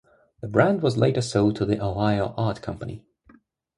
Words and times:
The 0.39 0.47
brand 0.47 0.81
was 0.81 0.97
later 0.97 1.21
sold 1.21 1.57
to 1.57 1.65
the 1.67 1.79
Ohio 1.79 2.33
Art 2.35 2.63
Company. 2.63 3.03